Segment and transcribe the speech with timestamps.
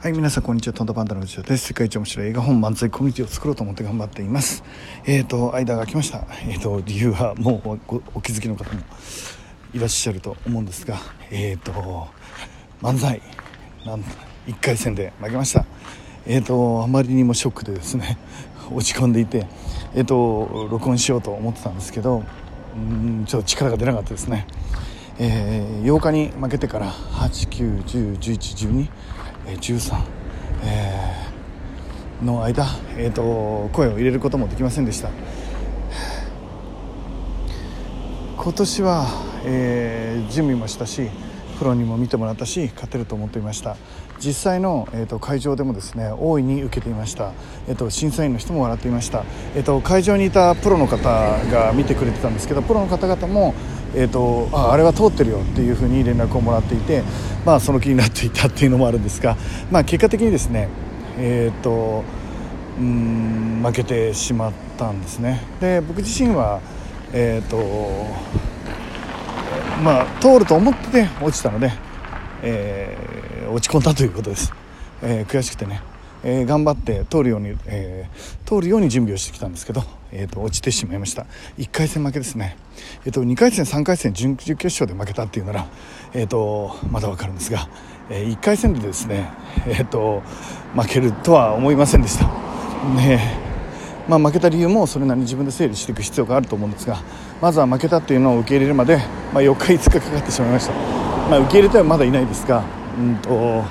[0.00, 0.74] はい、皆さんこんにちは。
[0.74, 1.66] トントパンダの内田です。
[1.66, 4.62] 世界一面白い映画本漫才コミュニティを作ろうと思って頑張っています。
[5.04, 6.24] えっ、ー、と、間が空きました。
[6.48, 8.80] えっ、ー、と、理由はもうお気づきの方も
[9.74, 10.98] いらっしゃると思うんですが、
[11.32, 12.06] えっ、ー、と、
[12.80, 13.20] 漫才、
[13.84, 14.04] なん
[14.46, 15.64] 1回戦で負けました。
[16.26, 18.18] えっ、と、あまりにもショックでですね、
[18.70, 19.48] 落ち込んでいて、
[19.96, 22.22] えっ、と、録音しようと思ってたんですけど、
[22.76, 24.46] うんちょっと力が出なかったですね。
[25.18, 28.88] えー、8日に負けてから8、9、10、11、12、
[29.56, 29.94] 13、
[30.64, 35.10] えー、の間、えーと、声を入れることもできませんでした。
[38.36, 39.06] 今年は、
[39.44, 41.10] えー、準備もしたし
[41.58, 43.76] プロにも見てもらったし勝てると思っていました。
[44.18, 47.32] 実際の、えーと、会場でもですね大いに受けていました、
[47.68, 51.08] えーと、審査員の人も笑っていました、えー、と会場にいたプロの方
[51.50, 53.54] が見てくれてたんですけどプロの方々も
[53.94, 57.02] えーと、ああれは通ってるよっていうふうに連絡をもらっていて、
[57.46, 59.34] まあ、その気になっていたっていうのもあるんですが、
[59.70, 60.68] まあ、結果的にですね、
[61.16, 62.04] えーと、
[62.78, 65.40] うん負けてしまったんですね。
[65.58, 66.60] で僕自身は、
[67.14, 67.58] えーと
[69.82, 71.72] まあ、通ると思って落ちたので、
[72.42, 74.52] えー、落ち込んだということです、
[75.02, 75.80] えー、悔しくてね。
[76.24, 81.26] えー、頑張って通るように、えー、通るように準備をしてきたんですけど、えーと、落ちてしまいました。
[81.58, 82.56] 1回戦負けですね、
[83.04, 85.66] えーと、2回戦3回戦準々決勝で負けたっていうなら、
[86.12, 87.68] えーと、まだ分かるんですが、
[88.10, 89.30] えー、1回戦でですね、
[89.66, 90.22] えー、と
[90.74, 92.26] 負けるとは思いませんでした、
[92.96, 93.47] ね
[94.08, 96.98] まあ、負けた理由もそれなりに自分で整理していく必要があると思うんですが
[97.42, 98.96] まずは負けたっていうのを受け入れるまで、
[99.34, 102.64] まあ、4日5日かかってしまいました、まあ、受け入れてはまだいないですが
[102.98, 103.62] うんと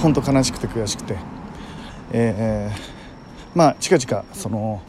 [0.00, 1.16] 本当悲しくて悔しくて、
[2.12, 4.80] えー、まあ近々その、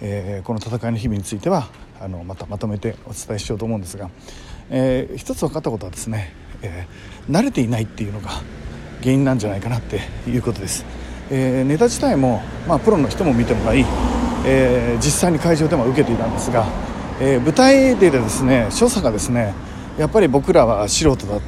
[0.00, 1.68] えー、この戦いの日々については
[2.00, 4.10] あのまたまとめてお伝えしようと思うんですが、
[4.70, 8.30] えー、一つ分かったことはですね、えー、慣れていないっていうのが
[9.00, 10.84] 原因なんじゃないかなっていうことです、
[11.30, 13.84] えー、ネタ自体も、まあ、プロの人も見てもらい、
[14.46, 16.66] えー、実際に会場でも受けていたんですが、
[17.20, 19.54] えー、舞台でですね所作がですね
[19.98, 21.40] やっぱり僕らは素人だ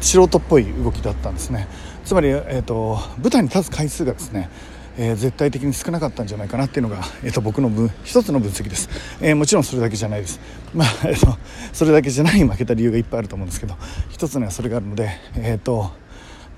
[0.00, 1.68] 素人っぽい動きだったんですね。
[2.04, 4.48] つまり、えーと、舞台に立つ回数がですね、
[4.96, 8.88] えー、絶対的に少なかったんじゃないかなっていうのが、えーと、僕の分一つの分析です、
[9.20, 10.40] えー、もちろんそれだけじゃないです、
[10.74, 11.38] まあ えーと、
[11.72, 13.76] それだけじゃない負けた理由がいっぱいあると思うんですけど
[14.08, 15.92] 一つにはそれがあるので、えー、と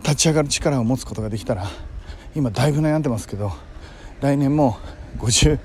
[0.03, 1.67] 立ち上がる力を持つことができたら
[2.35, 3.53] 今だいぶ悩んでますけど
[4.21, 4.79] 来年も
[5.19, 5.59] 55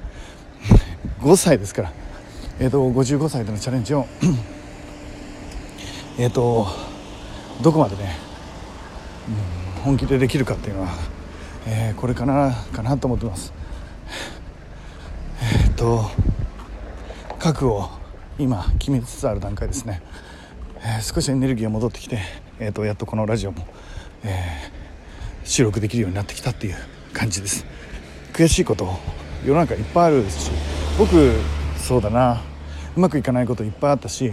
[1.36, 1.94] 歳ですから、
[2.60, 4.06] えー、と55歳でのチャレンジを
[6.20, 6.68] えと
[7.62, 8.18] どこまでね、
[9.62, 10.90] うん本気でできるかっていうのは、
[11.66, 13.54] えー、これかなかなと思ってます。
[15.42, 16.10] えー、と
[17.40, 17.90] 覚悟を
[18.38, 20.02] 今決めつつある段階ですね、
[20.80, 22.20] えー、少しエネルギーが戻ってきて、
[22.60, 23.66] えーと、やっとこのラジオも、
[24.26, 24.72] え
[25.48, 26.76] 収録できるようになってきたっていう
[27.14, 27.66] 感じです。
[28.34, 29.00] 悔しいこと
[29.46, 30.52] 世の中いっぱいあるし
[31.00, 31.32] 僕
[31.78, 32.42] そうだな。
[32.96, 34.32] うまくいかないこといっぱいあったし、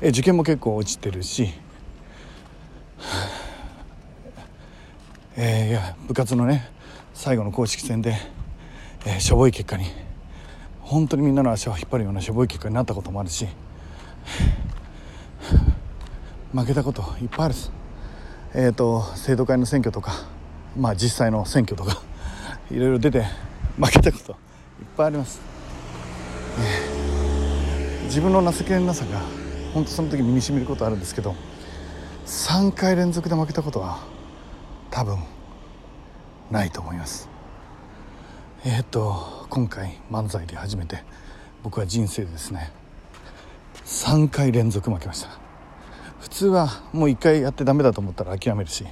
[0.00, 1.52] え受験も結構落ちてるし
[5.36, 6.70] えー、いや部活のね
[7.12, 8.16] 最後の公式戦で、
[9.04, 9.86] えー、しょぼい結果に
[10.80, 13.46] 本当にみんなの足を引っ張るようなしょぼい結果になったこともあるし
[16.52, 17.83] 負けたこといっぱいあるです。
[18.56, 20.12] えっ、ー、と生徒会の選挙とか
[20.78, 22.00] まあ実際の選挙とか
[22.70, 23.24] いろいろ出て
[23.76, 24.36] 負けたこといっ
[24.96, 25.40] ぱいあります、
[26.60, 29.20] えー、自分の情けなさが
[29.72, 31.34] 本当その時身にしみることあるんですけど
[32.26, 33.98] 3回連続で負けたことは
[34.90, 35.18] 多分
[36.52, 37.28] ないと思います。
[38.64, 41.02] えー、っと今回漫才で初めて
[41.64, 42.72] 僕は人生でですね
[43.84, 45.43] 3回連続負けました。
[46.34, 48.84] 通はもう1回やってダメだと思ったら諦めるし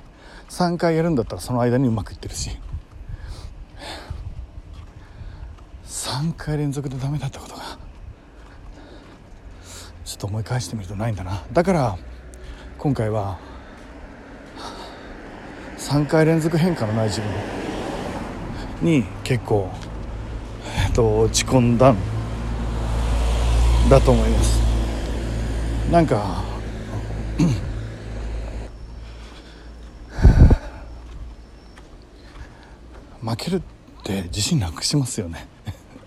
[0.48, 2.50] 3回やるんだったらその間にうまくいってるし。
[5.84, 7.62] 3回連続でダメだったことが
[10.04, 11.42] ちょっと思い返してみるとないんだな。
[11.52, 11.97] だから
[12.78, 13.38] 今回は
[15.78, 17.20] 3回連続変化のない自
[18.81, 19.70] 分に結構、
[20.87, 21.96] えっと、落ち込んだん
[23.88, 24.61] だと思います。
[25.90, 26.51] なんか
[33.22, 33.62] 負けるっ
[34.02, 35.46] て自信なくしますよね。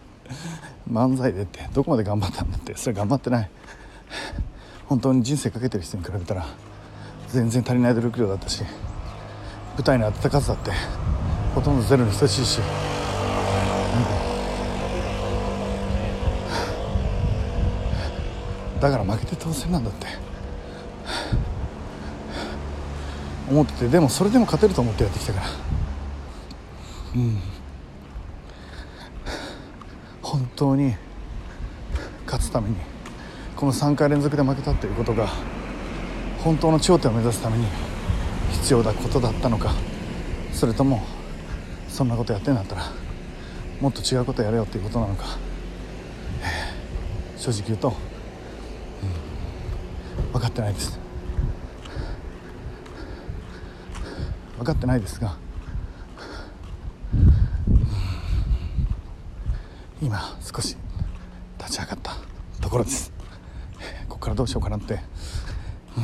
[0.91, 2.75] 漫才でってどこまで頑張ったんだって。
[2.77, 3.49] それ頑張ってない。
[4.87, 6.45] 本当に人生かけてる人に比べたら
[7.29, 8.63] 全然足りない努力量だったし
[9.75, 10.71] 舞台の温かさって
[11.55, 12.59] ほとんどゼロに等しいし、
[18.75, 20.07] うん、だから負けて当然なんだって。
[23.47, 25.64] 思っててでもそれでも勝てると思ってやってきたから。
[27.15, 27.39] うん。
[30.21, 30.95] 本当に
[32.25, 32.75] 勝つために
[33.55, 35.29] この3回連続で負けたということが
[36.39, 37.65] 本当の頂点を目指すために
[38.51, 39.73] 必要なことだったのか
[40.51, 41.03] それとも
[41.87, 42.91] そんなことやってんだったら
[43.79, 45.25] もっと違うことやれよっていうことなのか、
[47.37, 47.93] 正直言うと、
[50.19, 50.97] うん、分かってないです。
[54.57, 55.35] 分かってないですが、
[57.13, 57.33] うん、
[60.05, 60.77] 今少し
[61.57, 62.15] 立ち上がった
[62.61, 63.11] ところです。
[64.07, 64.99] ここからどうしようかなって、
[65.97, 65.99] う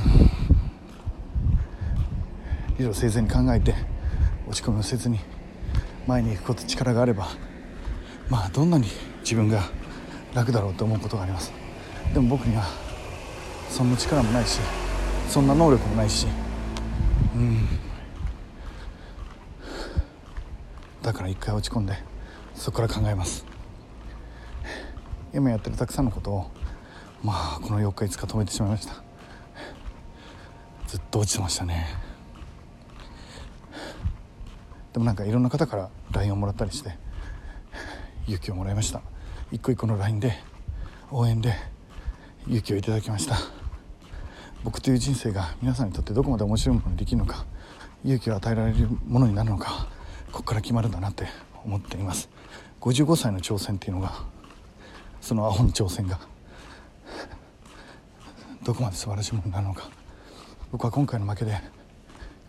[2.74, 3.76] ん、理路整然に考えて
[4.48, 5.20] 落ち込みをせずに
[6.08, 7.28] 前に行くこと力があれば
[8.28, 8.88] まあどんなに
[9.20, 9.62] 自分が
[10.34, 11.54] 楽だろうと思うことがあります。
[12.12, 12.64] でも僕には
[13.70, 14.62] そんな力もないし
[15.30, 16.26] そんな能力もないし
[17.36, 17.68] うん。
[21.04, 21.94] だから一回落ち込んで
[22.56, 23.51] そこから考えます。
[25.34, 26.52] 今やってるたくさんのことを
[27.24, 28.96] まあこの4日5日止めてしまいました。
[30.88, 31.88] ずっと落ちてましたね。
[34.92, 36.98] でもなんかいろんな方から LINE をもらったりして
[38.28, 39.02] 勇気をもらいました。
[39.52, 40.34] 一個一個の LINE で
[41.12, 41.54] 応援で
[42.48, 43.38] 勇気をいただきました。
[44.64, 47.46] 僕という人生が皆さんにとってどこまで面白いものにできるのか
[48.04, 49.88] 勇気を与えられるものになるのか
[50.32, 51.28] ここから決まるんだなって
[51.64, 52.30] 思っています。
[52.82, 54.12] 55歳の挑戦っていうのが
[55.22, 56.20] そのアホの挑戦が。
[58.64, 59.90] どこまで素晴らしいものなのか。
[60.72, 61.62] 僕は今回の負けで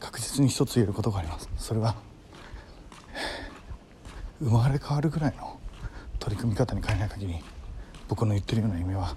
[0.00, 1.48] 確実に一つ言えることがあります。
[1.56, 1.94] それは
[4.40, 5.60] 生まれ変わるぐらいの
[6.18, 7.44] 取り組み方に変えない限り
[8.08, 9.16] 僕の言ってるような夢は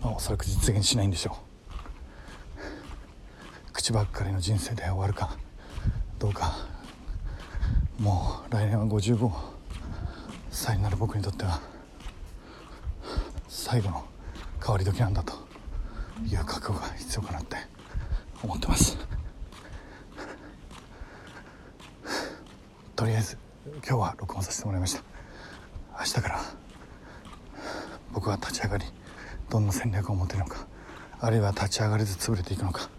[0.00, 1.10] まあおそらく実現しないん。
[1.10, 1.55] でしょう
[3.86, 5.36] 口ばっかりの人生で終わるか
[6.18, 6.56] どうか
[8.00, 9.30] もう来年は55
[10.50, 11.60] 歳になる僕にとっては
[13.46, 14.04] 最後の
[14.60, 15.34] 変わり時なんだと
[16.26, 17.58] いう覚悟が必要かなって
[18.42, 18.98] 思ってます。
[22.96, 23.38] とりあえず
[23.86, 25.02] 今日は録音させてもらいました。
[26.00, 26.40] 明日から
[28.12, 28.86] 僕は立ち上がり
[29.48, 30.66] どんな戦略を持てるのか
[31.20, 32.90] あるいは立ち上がれず潰れていくのか、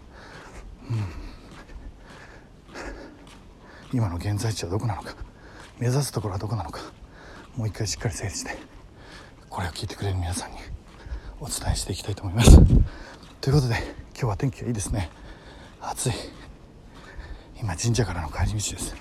[3.92, 5.14] 今の現在地はどこなのか。
[5.78, 6.80] 目指すところはどこなのか。
[7.56, 8.56] もう一回しっかり整理して。
[9.48, 10.58] これを聞いてくれる皆さんに。
[11.40, 12.56] お伝えしていきたいと思います。
[13.40, 13.76] ということで
[14.12, 15.10] 今日は天気がいいですね。
[15.80, 16.12] 暑い。
[17.60, 18.94] 今神社からの帰り道です。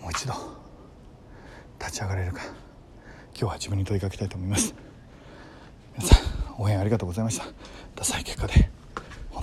[0.00, 0.34] もう一度
[1.78, 2.42] 立ち上がれるか。
[3.30, 4.74] 今日は自分に問いかけたいと思います。
[5.96, 7.46] 皆さん応援ありがとうございました。
[7.94, 8.73] ダサい結果で。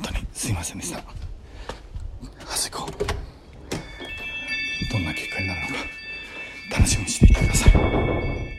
[0.02, 0.26] 本当に。
[0.34, 1.04] すいませんでした。
[2.46, 2.90] 端っこ。
[4.92, 5.74] どんな結果になるのか
[6.72, 8.51] 楽しみにしていてください。